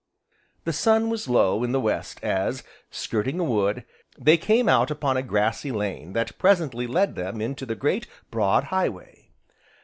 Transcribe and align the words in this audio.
The 0.63 0.73
sun 0.73 1.11
was 1.11 1.27
low 1.27 1.63
in 1.63 1.73
the 1.73 1.79
West 1.79 2.23
as, 2.23 2.63
skirting 2.89 3.39
a 3.39 3.43
wood, 3.43 3.85
they 4.17 4.35
came 4.35 4.67
out 4.67 4.89
upon 4.89 5.15
a 5.15 5.21
grassy 5.21 5.71
lane 5.71 6.13
that 6.13 6.39
presently 6.39 6.87
led 6.87 7.13
them 7.13 7.39
into 7.39 7.67
the 7.67 7.75
great, 7.75 8.07
broad 8.31 8.63
highway. 8.63 9.29